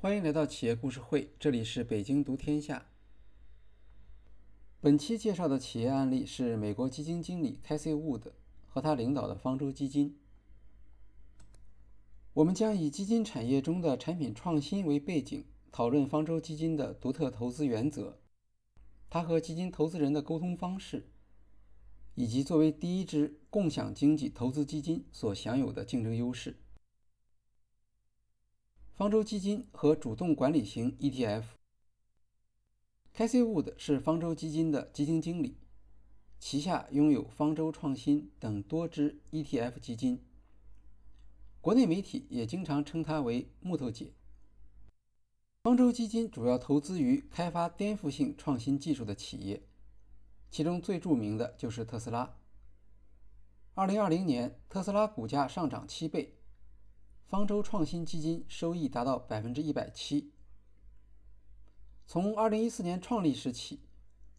[0.00, 2.86] 欢迎来到企业故事会，这里是北京读天下。
[4.80, 8.30] 本期介绍的企业案例是美国基金经理 Casey Wood
[8.68, 10.16] 和他领导的方舟基金。
[12.32, 18.20] 我们将以基金产业中的产品创新为背景，讨论方舟基金的独特投资原则，
[19.10, 21.08] 它和基金投资人的沟通方式，
[22.14, 26.54] 以及作为第一支共享经济投资基金所享有的竞争优势。
[28.98, 31.44] 方舟基金和主动管理型 ETF。
[33.14, 35.56] Casey Wood 是方舟基金的基金经理，
[36.40, 40.24] 旗下拥有方舟创新等多支 ETF 基金。
[41.60, 44.14] 国内媒体也经常称他为“木头姐”。
[45.62, 49.62] 方舟基金主要投资于开发颠覆性创新技术的企业，
[50.50, 52.36] 其中最著名的就是特斯拉。
[53.76, 56.34] 2020年，特斯拉股价上涨七倍。
[57.28, 60.32] 方舟创新基金收益达到百分之一百七。
[62.06, 63.80] 从二零一四年创立时起，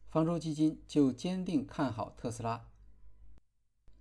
[0.08, 2.66] 方舟基金就坚定看好特斯拉。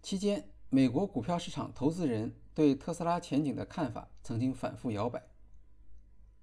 [0.00, 5.22] 期间，美国股票市场投资人对特斯拉前景的看法曾经反复摇摆，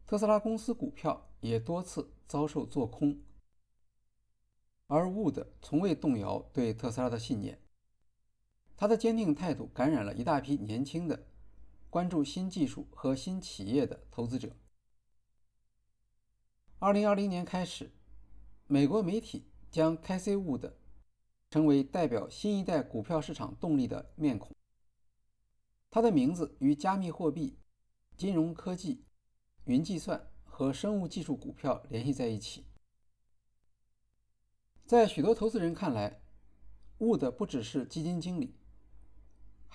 [0.05, 3.23] 特斯拉公司股票也多次遭受做空，
[4.85, 7.59] 而 Wood 从未动摇对特斯拉的信念。
[8.77, 11.25] 他的坚定态度感染了一大批年轻的。
[11.95, 14.53] 关注新技术和新企业的投资者。
[16.77, 17.89] 二零二零年开始，
[18.67, 20.73] 美国媒体将 c a s e Wood
[21.49, 24.53] 成为代表新一代股票市场动力的面孔。
[25.89, 27.57] 他的名字与加密货币、
[28.17, 29.05] 金融科技、
[29.63, 32.65] 云计算和生物技术股票联系在一起。
[34.85, 36.21] 在许多投资人看来
[36.97, 38.53] ，Wood 不只是基金经理。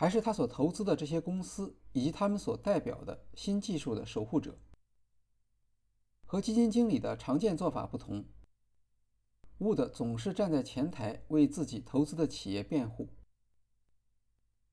[0.01, 4.59] 还是他所投资的这些公司以及他们所代表的新技术的守护者。
[6.25, 8.25] 和基金经理的常见做法不同
[9.59, 13.11] ，Wood 总是站在前台为自己投资的企业辩护。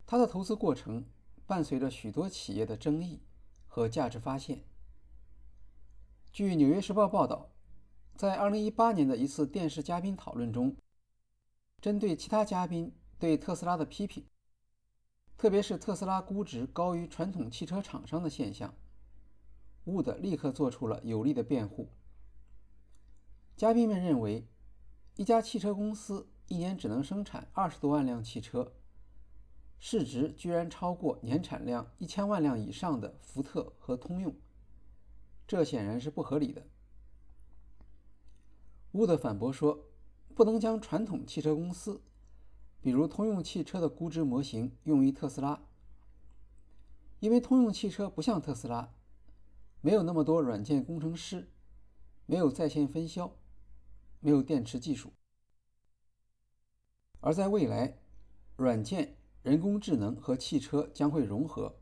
[0.06, 1.06] 他的投资过程
[1.46, 3.22] 伴随着许多企业的争议
[3.68, 4.64] 和价值发现。
[6.32, 7.52] 据《纽约时报》报道，
[8.16, 10.78] 在2018年的一次电视嘉宾讨论中，
[11.82, 14.26] 针对其他嘉宾对特斯拉的批评。
[15.38, 18.74] 特别是特斯拉估值高于传统汽车厂商的现象
[19.86, 21.90] ，Wood 立刻做出了有力的辩护。
[23.56, 24.48] 嘉宾们认为，
[25.16, 28.74] 一家汽车公司一年只能生产二十多万辆汽车，
[29.78, 34.36] 市值居然超过年产量一千万辆以上的福特和通用，
[35.48, 36.66] 这显然是不合理的。
[38.92, 39.86] Wood 反驳说，
[40.34, 42.02] 不能将传统汽车公司。
[42.82, 45.62] 比如通用汽车的估值模型用于特斯拉，
[47.20, 48.94] 因为通用汽车不像特斯拉，
[49.82, 51.50] 没有那么多软件工程师，
[52.26, 53.36] 没有在线分销，
[54.20, 55.12] 没有电池技术。
[57.20, 57.98] 而在未来，
[58.56, 61.80] 软件、人工智能和汽车将会融合。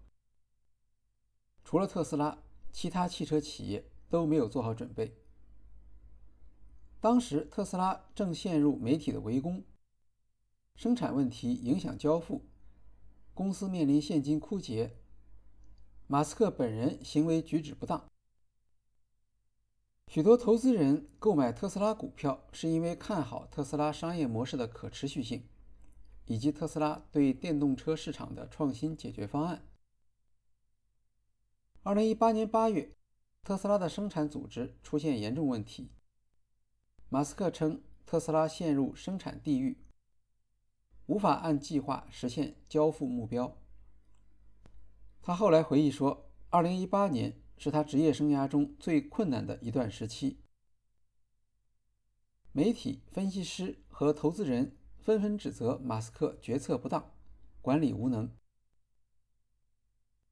[1.64, 2.42] 除了特斯拉，
[2.72, 5.18] 其他汽车企业都没有做好准备。
[7.00, 9.64] 当时特斯拉正陷入媒体的围攻。
[10.75, 12.44] 生产问题影响交付，
[13.34, 14.97] 公司面临现金枯竭。
[16.08, 18.06] 马斯克本人行为举止不当。
[20.08, 25.47] 许多投资人购买特斯拉股票是因为看好特斯拉商业模式的可持续性，
[26.25, 29.66] 以及特斯拉对电动车市场的创新解决方案。
[31.84, 32.91] 二零一八年八月，
[33.44, 35.90] 特斯拉的生产组织出现严重问题。
[37.09, 39.84] 马斯克称特斯拉陷入生产地狱。
[41.08, 43.58] 无法按计划实现交付目标。
[45.22, 50.40] 他后来回忆说：“2018 年是他职业生涯中最困难的一段时期。”
[52.54, 57.12] 媒体、分析师和投资人纷纷指责马斯克决策不当、
[57.62, 58.32] 管理无能。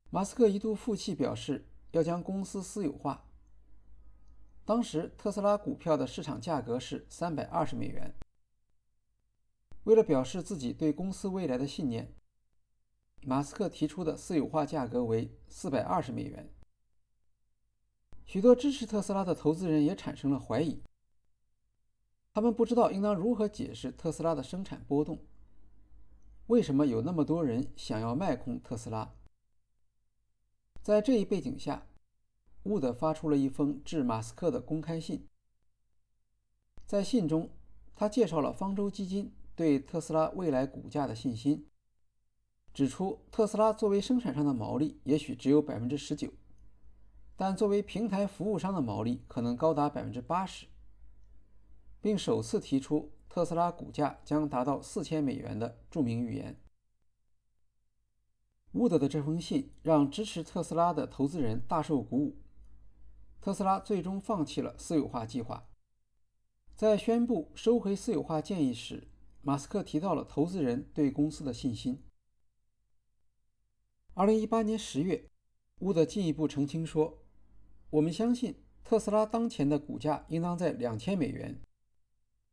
[0.09, 3.25] 马斯克一度负气，表示要将公司私有化。
[4.63, 8.15] 当时特斯拉股票的市场价格是三百二十美元。
[9.83, 12.13] 为了表示自己对公司未来的信念，
[13.21, 16.49] 马斯克提出的私有化价格为四百二十美元。
[18.25, 20.81] 许多支持特斯拉的投资人也产生了怀疑，
[22.33, 25.19] 他们不知道应当如何解释特斯拉的生产波动，
[26.47, 29.13] 为什么有那么多人想要卖空特斯拉。
[30.81, 31.85] 在这一背景下，
[32.63, 35.27] 沃德发出了一封致马斯克的公开信，
[36.85, 37.49] 在信中，
[37.93, 39.33] 他介绍了方舟基金。
[39.55, 41.67] 对特斯拉未来股价的信心，
[42.73, 46.31] 指出特斯拉作为生产商的毛利也许只有百分之十九，
[47.35, 50.65] 但作为平台服务商的毛利可能高达百分之八十，
[52.01, 56.59] 并首次提出特斯拉股价将达到四千美元的著名预言。
[58.73, 62.37] 伍德的这封信让支持特斯拉的投资人大受鼓舞，
[63.39, 65.67] 特斯拉最终放弃了私有化计划。
[66.75, 69.07] 在宣布收回私有化建议时，
[69.45, 72.01] 马斯克提到了投资人对公司的信心。
[74.13, 75.29] 二零一八年十月，
[75.79, 77.19] 乌德进一步澄清说
[77.91, 81.61] ：“我们相信特斯拉当前的股价应当在两千美元，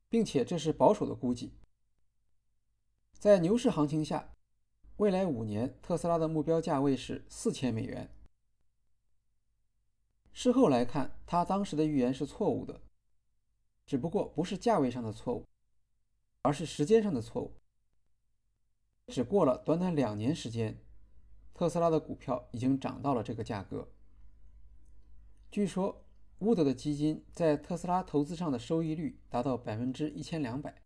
[0.08, 1.54] 并且这是保守的估计。
[3.12, 4.34] 在牛市行情下。”
[4.96, 8.14] 未来五年，特斯拉的目标价位是四千美元。
[10.30, 12.82] 事后来看，他当时的预言是错误的，
[13.86, 15.46] 只不过不是价位上的错误，
[16.42, 17.56] 而是时间上的错误。
[19.08, 20.82] 只过了短短两年时间，
[21.52, 23.92] 特斯拉的股票已经涨到了这个价格。
[25.50, 26.06] 据说，
[26.38, 30.82] 伍德的基金在特斯拉投资上的收益率达到百分之一千两百。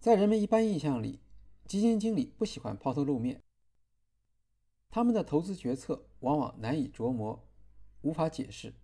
[0.00, 1.20] 在人们一般印象里，
[1.66, 3.42] 基金经理不喜欢抛头露面，
[4.88, 7.48] 他们的投资决策往往难以琢磨，
[8.02, 8.74] 无法解释。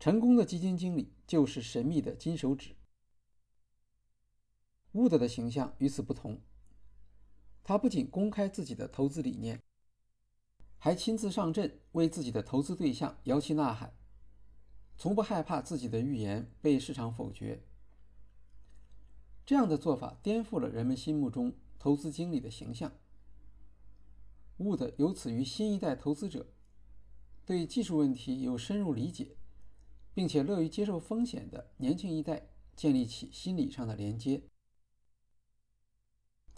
[0.00, 2.77] 成功的基金经理就是神秘的金手指。
[4.92, 6.40] 伍德的形象与此不同，
[7.62, 9.62] 他不仅公开自己的投资理念，
[10.78, 13.92] 还亲自上阵为自己的投资对象摇旗呐喊，
[14.96, 17.62] 从不害怕自己的预言被市场否决。
[19.44, 22.92] 这样的做法颠覆了人们心目中投资经理的形象。
[24.58, 26.48] Wood 由此与新一代投资者
[27.46, 29.36] 对技术问题有深入理解，
[30.12, 34.42] 并且乐于接受风险的年轻一代建立起心理上的连接。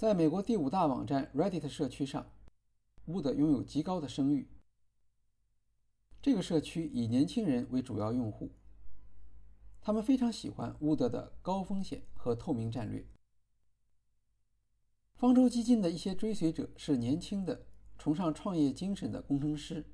[0.00, 2.32] 在美国第五大网站 Reddit 社区上
[3.06, 4.48] ，Wood 拥有极高的声誉。
[6.22, 8.50] 这个社区以年轻人为主要用户。
[9.78, 13.06] 他们非常喜欢乌德的高风险和透明战略。
[15.16, 17.66] 方舟基金的一些追随者是年轻的、
[17.98, 19.84] 崇尚创业精神的工程师。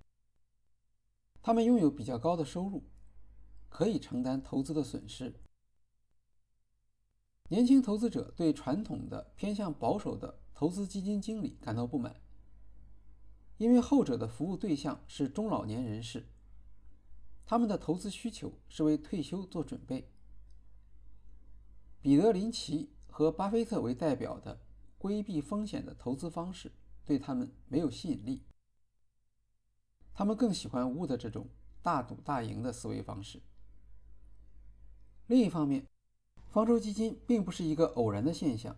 [1.42, 2.84] 他们拥有比较高的收入，
[3.68, 5.34] 可以承担投资的损失。
[7.48, 12.20] 年轻投资者对传统的偏向保守的投资基金经理感到不满，
[13.56, 16.26] 因为后者的服务对象是中老年人士。
[17.44, 20.10] 他们的投资需求是为退休做准备。
[22.00, 24.60] 彼得林奇和巴菲特为代表的
[24.98, 26.72] 规避风险的投资方式
[27.04, 28.42] 对他们没有吸引力。
[30.12, 31.48] 他们更喜欢乌的这种
[31.82, 33.40] 大赌大赢的思维方式。
[35.28, 35.86] 另一方面，
[36.56, 38.74] 方舟基金并不是一个偶然的现象。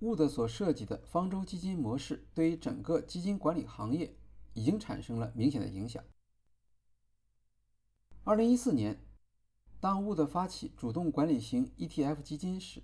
[0.00, 4.14] 乌德所设计的方舟基金模式对于整个基金管理行业
[4.52, 6.04] 已经产生了明显的影响。
[8.24, 9.02] 二零一四年，
[9.80, 12.82] 当沃德发起主动管理型 ETF 基金时，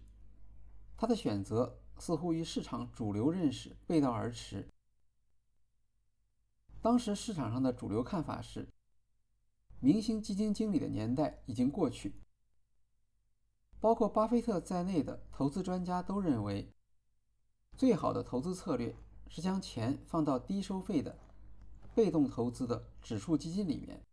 [0.97, 4.67] 他的选择似乎与市场主流认识背道而驰。
[6.81, 8.67] 当时市场上的主流看法是，
[9.79, 12.15] 明星基金经理的年代已经过去。
[13.81, 16.73] 包括巴菲特在内的投资专家都认为，
[17.77, 18.97] 最好的投资策略
[19.29, 21.17] 是将钱放到低收费的
[21.95, 24.05] 被动投资的指数基金里面。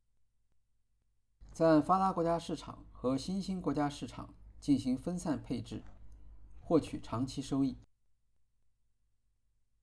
[1.52, 5.82] 在发达国家市场和新兴国家市场进行分散配置，
[6.60, 7.78] 获取长期收益。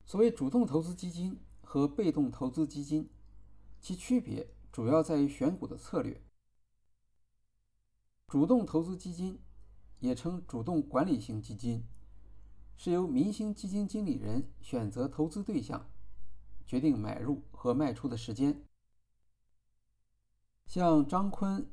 [0.04, 3.10] 所谓主动投资基金和被动投资基金，
[3.80, 6.22] 其区别主要在于选股的策略。
[8.28, 9.40] 主动投资基金，
[10.02, 11.84] 也称主动管理型基金，
[12.76, 15.88] 是由明星基金经理人选择投资对象，
[16.66, 18.64] 决定买入和卖出的时间。
[20.66, 21.64] 像张坤、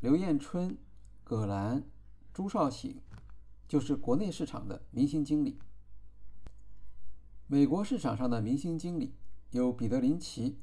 [0.00, 0.78] 刘彦春、
[1.22, 1.84] 葛兰、
[2.32, 3.02] 朱少醒，
[3.68, 5.58] 就是国内市场的明星经理。
[7.46, 9.14] 美国市场上的明星经理
[9.50, 10.58] 有彼得林奇、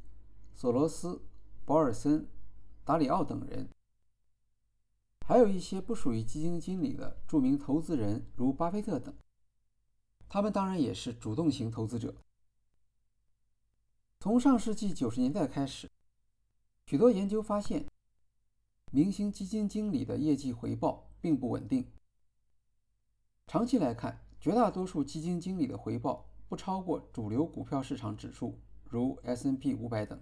[0.56, 1.22] 索罗斯、
[1.66, 2.28] 保尔森、
[2.84, 3.70] 达里奥等人，
[5.32, 9.16] 还有一些不属于基金经理的著名投资人，如巴菲特等。
[10.28, 12.14] 他们当然也是主动型投资者。
[14.20, 15.90] 从上世纪九十年代开始。
[16.86, 17.86] 许多研究发现，
[18.92, 21.88] 明星基金经理的业绩回报并不稳定。
[23.48, 30.22] 长期来看，绝大多数基金经理的回报不超过主流股票市场指数，如 S&P 五百等。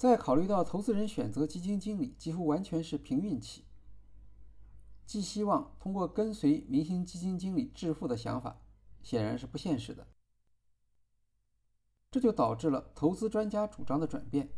[0.00, 3.66] 在考虑到投资人选择基金经理几乎完全是凭运气，
[5.04, 8.62] 寄希望通过跟随明星基金经理致富的想法，
[9.02, 10.08] 显然是不现实的。
[12.10, 14.48] 这就导致了投资专家主张的转变。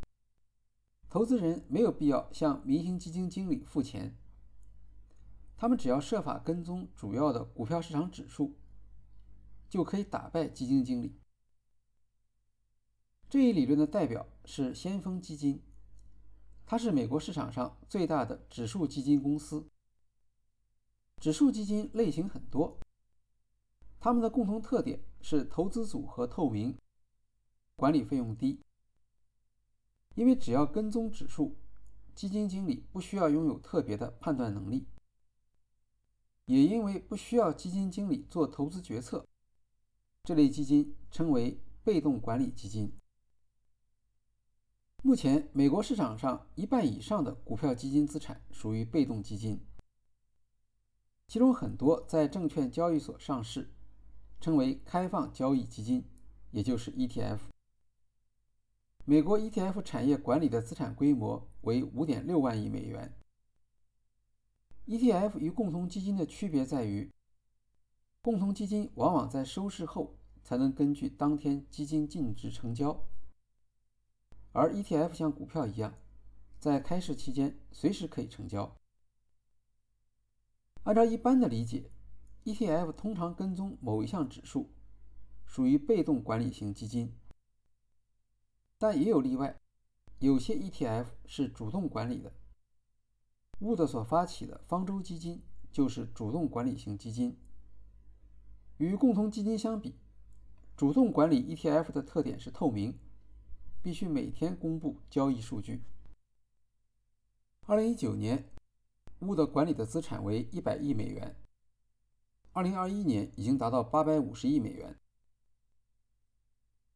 [1.08, 4.16] 投资人没有必要向明星基金经理付钱，
[5.56, 8.54] 他们只要设法跟踪主要的股票市场指数，
[9.68, 11.18] 就可以打败基金经理。
[13.32, 15.62] 这一理论的代表是先锋基金，
[16.66, 19.66] 它是美国市场上最大的指数基金公司。
[21.16, 22.78] 指数基金类型很多，
[23.98, 26.76] 它们的共同特点是投资组合透明，
[27.74, 28.60] 管理费用低。
[30.14, 31.56] 因为只要跟踪指数，
[32.14, 34.86] 基金经理不需要拥有特别的判断能力，
[36.44, 39.26] 也因为不需要基金经理做投资决策，
[40.22, 42.92] 这类基金称为被动管理基金。
[45.04, 49.60] 目前，美国市场上一半以上的股票基金资产属于被动基金，
[51.26, 53.68] 其中很多在证券交易所上市，
[54.40, 56.04] 称为开放交易基金，
[56.52, 57.40] 也就是 ETF。
[59.04, 63.12] 美国 ETF 产业管理的资产规模为五点六万亿美元。
[64.86, 67.10] ETF 与共同基金的区别在于，
[68.20, 73.04] 共同基金往往在收市后才能根据当天基金净值成交。
[74.52, 75.94] 而 ETF 像股票一样，
[76.58, 78.76] 在开市期间随时可以成交。
[80.84, 81.90] 按照一般的理解
[82.44, 84.70] ，ETF 通常跟踪某一项指数，
[85.46, 87.16] 属于被动管理型基金。
[88.78, 89.58] 但也有例外，
[90.18, 92.32] 有些 ETF 是主动管理的。
[93.60, 95.40] Wood 所发起的方舟基金
[95.70, 97.38] 就是主动管理型基金。
[98.78, 99.94] 与共同基金相比，
[100.76, 102.98] 主动管理 ETF 的特点是透明。
[103.82, 105.82] 必须每天公布交易数据。
[107.66, 108.48] 二零一九年
[109.20, 111.36] ，Wood 管理的资产为一百亿美元，
[112.52, 114.96] 二零二一年已经达到八百五十亿美元。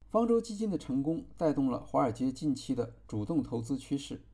[0.09, 4.25] 方舟基金的成功带动了华尔街近期的主动投资趋势，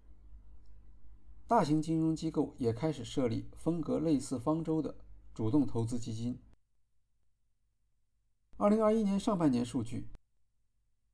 [1.47, 4.95] 大型金融机构也开始设立风格类似方舟的
[5.35, 6.39] 主动投资基金。
[8.59, 10.07] 二零二一年上半年数据。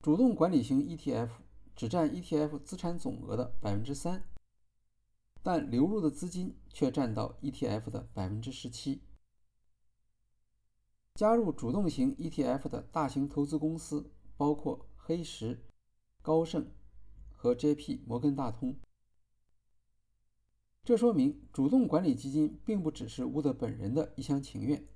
[0.00, 1.28] 主动管理型 ETF
[1.74, 4.22] 只占 ETF 资产总额的百分之三，
[5.42, 9.02] 但流入的资金却占到 ETF 的百分之十七。
[11.16, 15.66] 加入主动型 ETF 的大型投资公司包括黑石、
[16.22, 16.70] 高盛
[17.32, 18.78] 和 JP 摩根大通。
[20.84, 24.86] 这说明主动管理基金并不只是乌德本人的一厢情愿。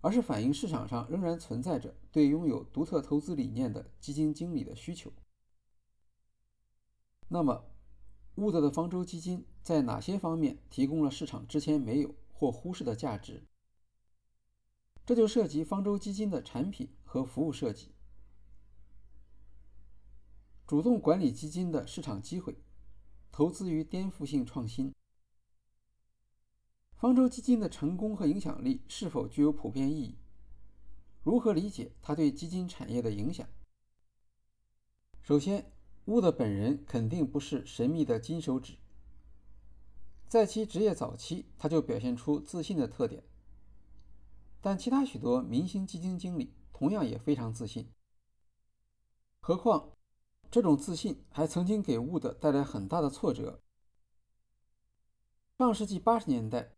[0.00, 5.12] 而是反映市场上仍然存在着对拥有独特投资理念的基金经理的需求。
[7.28, 7.64] 那么，
[8.36, 13.44] 乌德的方舟基金在哪些方面提供了市场之前没有或忽视的价值？
[15.04, 17.88] 这就涉及方舟基金的产品和服务设计、
[20.66, 22.56] 主动管理基金的市场机会、
[23.32, 24.94] 投资于颠覆性创新。
[27.00, 30.18] 方舟基金的成功和影响力是否具有普遍意义？
[31.22, 33.48] 如何理解它对基金产业的影响？
[35.22, 35.72] 首先，
[36.04, 38.76] 乌德本人肯定不是神秘的金手指。
[40.28, 43.24] 在其职业早期，他就表现出自信的特点。
[44.60, 47.90] 但其他许多明星基金经理同样也非常自信。
[49.38, 49.92] 何况，
[50.50, 53.62] 这种自信还曾经给乌德带来很大的挫折。
[55.56, 56.76] 上世纪八十年代。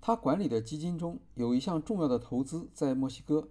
[0.00, 3.48] 他管理的基金中有一项重要的投资在墨西哥。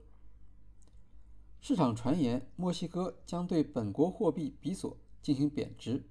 [1.59, 6.07] 市场传言墨西哥将对本国货币比索进行贬值，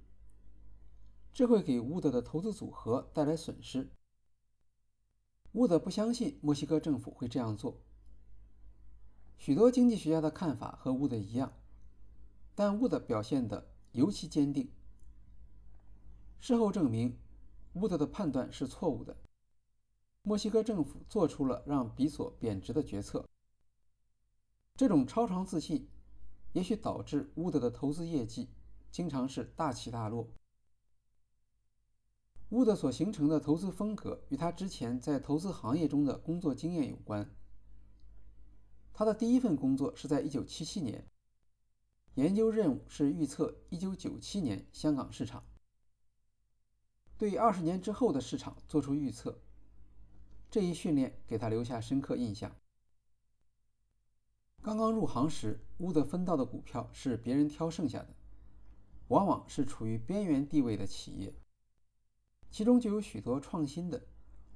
[1.32, 3.90] 这会给乌德的投资组合带来损失。
[5.52, 7.80] 乌德不相信墨西哥政府会这样做。
[9.38, 11.52] 许多经济学家的看法和乌德一样，
[12.54, 14.70] 但乌德表现得尤其坚定。
[16.40, 17.16] 事后证明，
[17.74, 19.16] 乌德的判断是错误的。
[20.28, 23.24] 墨西哥政府做出了让比索贬值的决策。
[24.74, 25.88] 这种超常自信，
[26.52, 28.48] 也许导致乌德的投资业绩
[28.90, 30.28] 经常是大起大落。
[32.48, 37.32] 乌德所形成的投资风格与他之前在投资行业中的工作经验有关。
[38.92, 41.06] 他的第一份工作是在1977年，
[42.16, 45.46] 研究任务是预测1997年香港市场，
[47.16, 49.40] 对二十年之后的市场做出预测。
[50.56, 52.50] 这一训练给他留下深刻印象。
[54.62, 58.08] 刚刚入行时，乌德分到的股票是别人挑剩下的，
[59.08, 61.34] 往往是处于边缘地位的企业，
[62.50, 64.02] 其中就有许多创新的、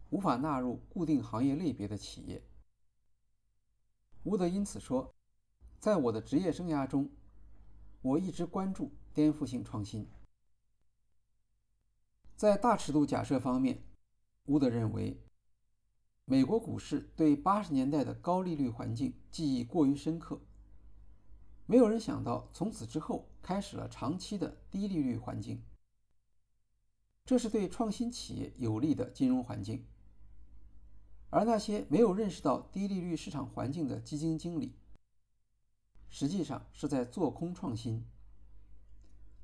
[0.09, 2.42] 无法纳入固定行业类别的企业。
[4.23, 5.14] 乌德因此说
[5.78, 7.11] ：“在我的职业生涯中，
[8.00, 10.09] 我一直关注颠覆性创新。
[12.37, 13.85] 在大尺度假设方面，
[14.47, 15.23] 乌德认为，
[16.30, 20.40] 美国股市对八十年代的高利率环境记忆过于深刻，
[21.66, 25.60] 没有人想到从此之后开始了长期的低利率环境，
[27.25, 29.84] 这是对创新企业有利的金融环境。
[31.30, 34.76] 而那些没有认识到低利率市场环境的基金经理，
[36.10, 38.06] 实际上是在做空创新。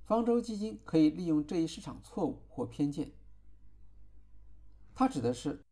[0.04, 3.10] 方舟基金可以利用这一市场错误或偏见，
[4.94, 5.65] 它指的是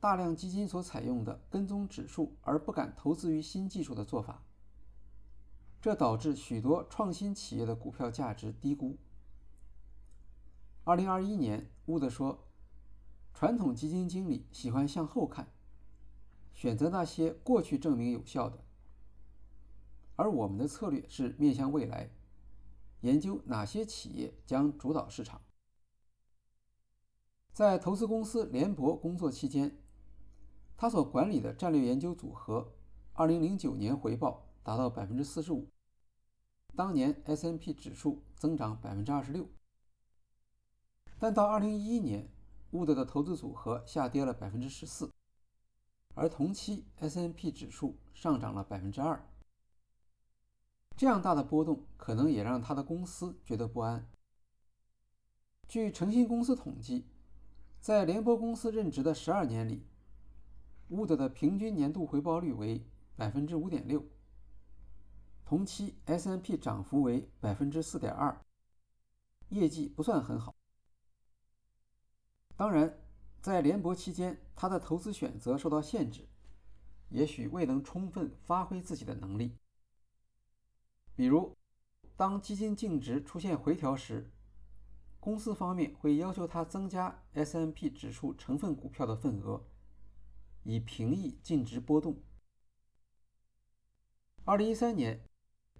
[0.00, 4.44] 大量基金所采用的跟踪指数而不敢投资于新技术的做法，
[5.80, 8.96] 这导致许多创新企业的股票价值低估。
[10.84, 12.46] 二零二一年，乌德说，
[13.34, 15.52] 传统基金经理喜欢向后看，
[16.54, 18.64] 选择那些过去证明有效的，
[20.16, 22.10] 而我们的策略是面向未来。
[23.02, 25.40] 研究哪些企业将主导市场。
[27.52, 29.76] 在投资公司联博工作期间，
[30.80, 32.72] 他所管理的战略研究组合
[33.16, 35.66] ，2009年回报达到45%，
[36.76, 39.48] 当年 S&P 指数增长26%。
[41.18, 42.28] 但到2011年，
[42.70, 45.10] 乌德的投资组合下跌了14%，
[46.14, 49.18] 而同期 S&P 指数上涨了2%。
[50.96, 54.08] 这样大的波动，可能也让他的公司觉得不安。
[55.66, 57.08] 据诚信公司统计，
[57.80, 59.84] 在联博公司任职的十二年里，
[60.88, 62.82] 乌德的平均年度回报率为
[63.14, 64.04] 百分之五点六，
[65.44, 68.40] 同期 S&P 涨幅为百分之四点二，
[69.50, 70.54] 业绩不算很好。
[72.56, 72.98] 当然，
[73.40, 76.26] 在联博期间，他的投资选择受到限制，
[77.10, 79.56] 也许未能充分发挥自己的能力。
[81.14, 81.56] 比如，
[82.16, 84.30] 当基金净值出现回调时，
[85.20, 89.62] 公司方面会要求他增加 S&P 指数成分股票的份额，
[90.68, 92.22] 以平抑净值波动。
[94.44, 95.24] 二零一三年，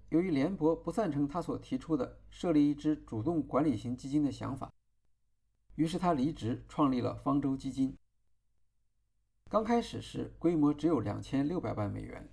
[0.09, 4.73] 由于联博不赞成他所提出的设立一支主动管理型基金的想法，
[5.75, 7.95] 于是他离职，创立了方舟基金。
[9.47, 12.27] 刚开始时，规模只有两千六百万美元。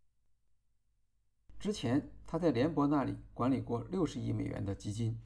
[1.60, 5.20] 之前，他在联博那里管理过六十亿美元的基金。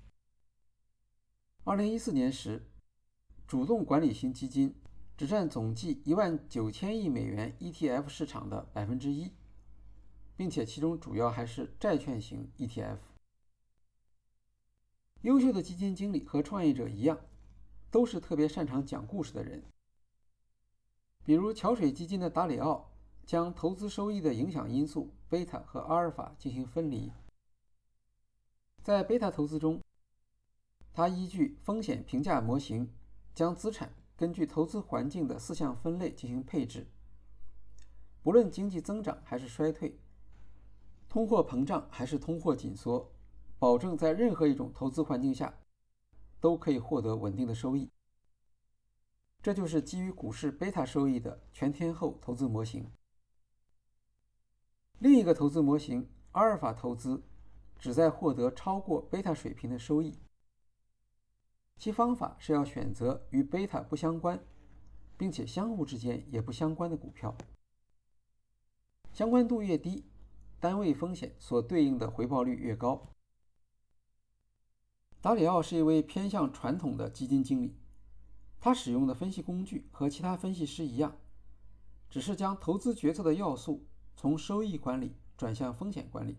[1.62, 2.72] 二零一四年时，
[3.46, 4.79] 主动管理型基金
[5.20, 9.30] 只占总计一万九千亿美元 ETF 市场的百分之一，
[10.35, 12.96] 并且其中主要还是债券型 ETF。
[15.20, 17.20] 优秀的基金经理和创业者一样，
[17.90, 19.62] 都是特别擅长讲故事的人。
[21.22, 22.90] 比如桥水基金的达里奥。
[23.26, 27.12] 将投资收益的影响因素贝塔和阿尔法进行分离。
[28.83, 29.83] 在贝塔投资中，
[30.94, 32.90] 他依据风险评价模型，
[33.35, 36.87] 将资产根据投资环境的四项分类进行配置。
[38.22, 39.98] 不论经济增长还是衰退，
[41.09, 43.11] 通货膨胀还是通货紧缩，
[43.59, 45.54] 保证在任何一种投资环境下
[46.38, 47.90] 都可以获得稳定的收益。
[49.40, 52.92] 这就是基于股市贝塔收益的全天候投资模型。
[54.98, 57.22] 另一个投资模型阿尔法投资，
[57.78, 60.18] 旨在获得超过贝塔水平的收益。
[61.80, 64.38] 其方法是要选择与贝塔不相关，
[65.16, 67.34] 并且相互之间也不相关的股票。
[69.14, 70.04] 相关度越低，
[70.60, 73.14] 单位风险所对应的回报率越高。
[75.22, 77.74] 达里奥是一位偏向传统的基金经理，
[78.60, 81.16] 他使用的分析工具和其他分析师一样，
[82.10, 83.86] 只是将投资决策的要素。
[84.14, 86.36] 从收益管理转向风险管理，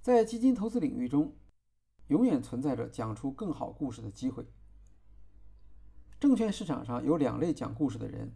[0.00, 1.34] 在基金投资领域中，
[2.08, 4.46] 永远存在着讲出更好故事的机会。
[6.18, 8.32] 证券市场上有两类讲故事的人：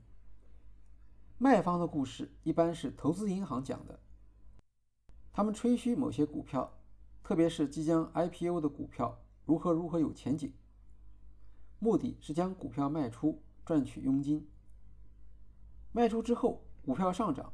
[1.38, 4.00] 卖方的故事一般是投资银行讲的，
[5.32, 6.78] 他们吹嘘某些股票，
[7.22, 10.52] 特别是即将 IPO 的股票如何如何有前景，
[11.78, 14.48] 目的是将股票卖出赚取佣金。
[15.92, 16.62] 卖出之后。
[16.82, 17.52] 股票上涨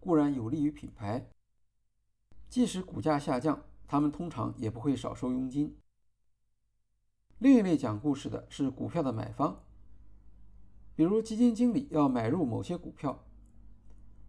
[0.00, 1.30] 固然有利于品牌，
[2.50, 5.76] 即使股价下降，他们通常也不会少收佣金。
[7.38, 9.64] 另一类讲故事的是股票的买方，
[10.94, 13.24] 比如基金经理要买入某些股票，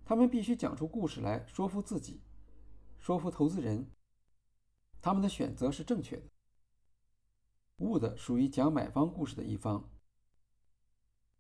[0.05, 2.21] 他们必须讲出故事来说服自己，
[2.97, 3.91] 说服投资人，
[5.01, 6.23] 他们的选择是正确的。
[7.77, 9.89] Wood 属于讲买方故事的一方，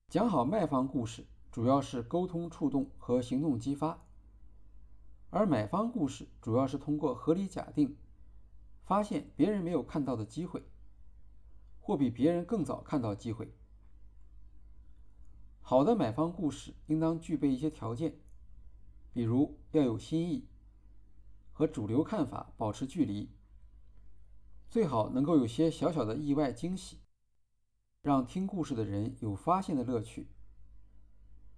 [0.07, 1.25] 讲好卖方故事。
[1.51, 4.05] 主要是沟通触动和行动激发，
[5.31, 7.97] 而买方故事主要是通过合理假定
[8.89, 10.63] 发现别人没有看到的机会，
[11.79, 13.53] 或比别人更早看到机会。
[15.61, 18.19] 好的买方故事应当具备一些条件，
[19.13, 20.47] 比如要有新意，
[21.51, 23.29] 和主流看法保持距离，
[24.71, 26.97] 最好能够有些小小的意外惊喜，
[28.01, 30.31] 让听故事的人有发现的乐趣。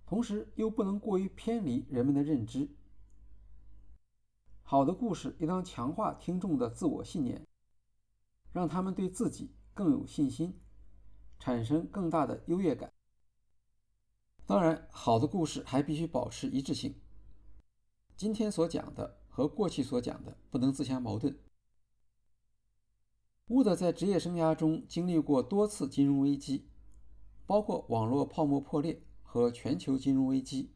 [0.06, 2.76] 同时又不能过于偏离人们的认知。
[4.72, 7.46] 好的故事应当强化听众的自我信念，
[8.54, 10.58] 让他们对自己更有信心，
[11.40, 12.90] 产生更大的优越感。
[14.46, 16.96] 当然，好的故事还必须保持一致性。
[18.16, 21.38] 今天所讲的和过去所讲的不能自相矛盾。
[23.48, 26.70] 乌德在职业生涯中经历过多次金融危机，
[27.46, 29.04] 包括网络泡沫破裂。
[29.22, 30.72] 和全球金融危机，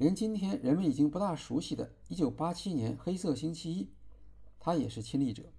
[0.00, 3.90] 连今天人们已经不大熟悉的1987年黑色星期一，
[4.58, 5.52] 他也是亲历者。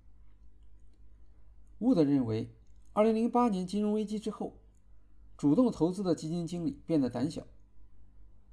[1.77, 2.49] 沃德认为
[2.95, 4.57] ，2008年金融危机之后，
[5.37, 7.45] 主动投资的基金经理变得胆小，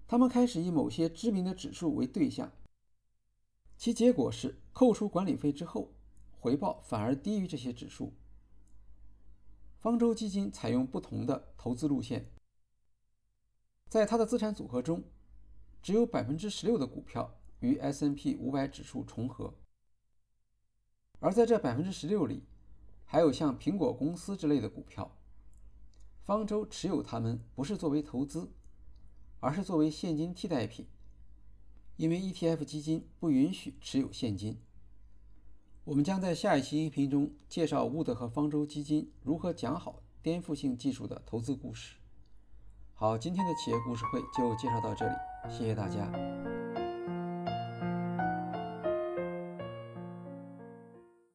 [0.07, 2.53] 他们开始以某些知名的指数为对象，
[3.79, 5.95] 其结果是扣除管理费之后，
[6.39, 8.13] 回报反而低于这些指数。
[9.79, 12.31] 方舟基金采用不同的投资路线。
[13.89, 15.03] 在他的资产组合中，
[15.83, 19.55] 只有百分之十六的股票与 S N P 五百指数重合，
[21.21, 22.45] 而在这百分之十六里，
[23.05, 25.17] 还有像苹果公司之类的股票。
[26.25, 28.53] 方舟持有它们不是作为投资，
[29.41, 30.87] 而是作为现金替代品，
[31.97, 34.61] 因为 ETF 基金不允许持有现金。
[35.85, 41.97] 我们将在下一期音频中介绍沃德和方舟基金如何讲好颠覆性技术的投资故事。
[42.93, 45.15] 好，今天的企业故事会就介绍到这里，
[45.49, 46.07] 谢谢大家。